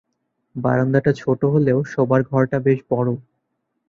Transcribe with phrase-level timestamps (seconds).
[0.55, 3.07] বারান্দাটা ছোট হলেও শোবার ঘরটা বেশ বড়।